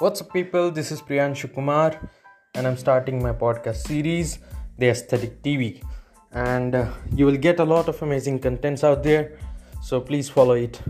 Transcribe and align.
What's 0.00 0.20
up, 0.20 0.32
people? 0.32 0.70
This 0.70 0.92
is 0.92 1.02
Priyanshu 1.02 1.52
Kumar, 1.52 1.98
and 2.54 2.68
I'm 2.68 2.76
starting 2.76 3.20
my 3.20 3.32
podcast 3.32 3.78
series, 3.88 4.38
The 4.78 4.90
Aesthetic 4.90 5.42
TV. 5.42 5.82
And 6.30 6.76
uh, 6.76 6.92
you 7.16 7.26
will 7.26 7.36
get 7.36 7.58
a 7.58 7.64
lot 7.64 7.88
of 7.88 8.00
amazing 8.00 8.38
contents 8.38 8.84
out 8.84 9.02
there, 9.02 9.40
so 9.82 10.00
please 10.00 10.28
follow 10.28 10.54
it. 10.54 10.80